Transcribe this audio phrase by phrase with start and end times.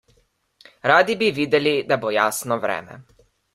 [0.91, 3.01] Radi bi videli, da bo jasno vreme.